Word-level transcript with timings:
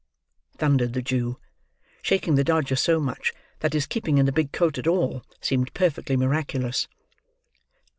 thundered 0.57 0.93
the 0.93 1.01
Jew: 1.03 1.37
shaking 2.01 2.33
the 2.33 2.43
Dodger 2.43 2.75
so 2.75 2.99
much 2.99 3.35
that 3.59 3.73
his 3.73 3.85
keeping 3.85 4.17
in 4.17 4.25
the 4.25 4.31
big 4.31 4.51
coat 4.51 4.79
at 4.79 4.87
all, 4.87 5.21
seemed 5.41 5.75
perfectly 5.75 6.17
miraculous. 6.17 6.87